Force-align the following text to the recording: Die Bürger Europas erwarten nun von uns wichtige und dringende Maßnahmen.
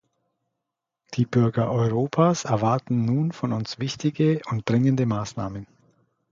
Die 1.13 1.27
Bürger 1.27 1.69
Europas 1.71 2.45
erwarten 2.45 3.05
nun 3.05 3.31
von 3.33 3.53
uns 3.53 3.77
wichtige 3.77 4.41
und 4.49 4.67
dringende 4.67 5.05
Maßnahmen. 5.05 5.67